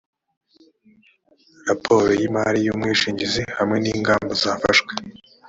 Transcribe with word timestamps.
raporo 1.67 2.09
y’imari 2.19 2.59
y’umwishingizi 2.63 3.41
hamwe 3.57 3.77
n’ingamba 3.79 4.31
zafashwe 4.43 4.91